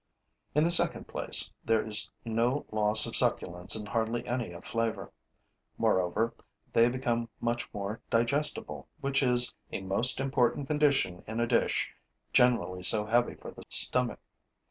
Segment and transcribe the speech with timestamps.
[0.55, 5.11] In the second place, there is no loss of succulence and hardly any of flavor.
[5.77, 6.33] Moreover,
[6.73, 11.93] they become much more digestible, which is a most important condition in a dish
[12.33, 14.17] generally so heavy for the stomach.